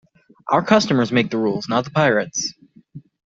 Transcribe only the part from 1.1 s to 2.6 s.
make the rules, not the pirates.